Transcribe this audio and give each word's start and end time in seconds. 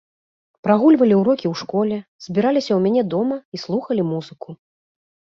Прагульвалі 0.67 1.15
урокі 1.17 1.45
ў 1.49 1.53
школе, 1.61 1.97
збіраліся 2.27 2.67
ў 2.75 2.79
мяне 2.85 3.03
дома 3.15 3.37
і 3.57 3.61
слухалі 3.65 4.01
музыку. 4.15 4.49